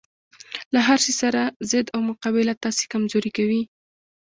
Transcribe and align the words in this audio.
له 0.73 0.79
هرشي 0.87 1.13
سره 1.21 1.41
ضد 1.71 1.87
او 1.95 1.99
مقابله 2.09 2.53
تاسې 2.63 2.83
کمزوري 2.91 3.31
کوي 3.37 3.61